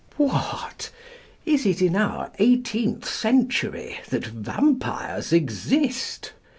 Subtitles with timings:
[0.17, 0.89] What!
[1.45, 6.31] is it in our eighteenth century that vampires exist?